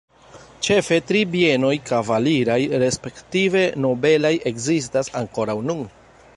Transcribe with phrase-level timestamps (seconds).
[0.67, 5.89] Ĉefe tri bienoj kavaliraj respektive nobelaj ekzistas ankoraŭ nun.